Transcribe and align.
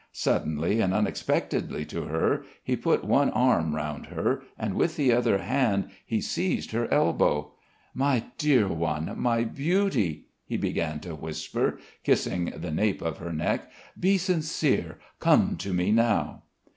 Suddenly 0.11 0.81
and 0.81 0.95
unexpectedly 0.95 1.85
to 1.85 2.05
her, 2.05 2.43
he 2.63 2.75
put 2.75 3.03
one 3.03 3.29
arm 3.29 3.75
round 3.75 4.07
her 4.07 4.41
and 4.57 4.73
with 4.73 4.95
the 4.95 5.13
other 5.13 5.37
hand 5.37 5.89
he 6.03 6.19
seized 6.19 6.71
her 6.71 6.91
elbow. 6.91 7.51
"My 7.93 8.23
dear 8.39 8.67
one, 8.67 9.13
my 9.15 9.43
beauty," 9.43 10.25
he 10.43 10.57
began 10.57 11.01
to 11.01 11.13
whisper, 11.13 11.77
kissing 12.03 12.45
the 12.45 12.71
nape 12.71 13.03
of 13.03 13.19
her 13.19 13.31
neck; 13.31 13.69
"be 13.99 14.17
sincere, 14.17 14.97
come 15.19 15.55
to 15.57 15.71
me 15.71 15.91
now." 15.91 16.45